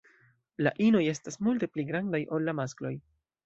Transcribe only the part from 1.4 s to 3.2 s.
multe pli grandaj ol la maskloj.